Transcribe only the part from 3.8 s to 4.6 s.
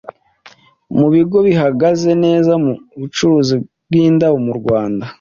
bw'indabo mu